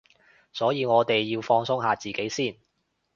[0.51, 2.57] 所以我哋要放鬆下自己先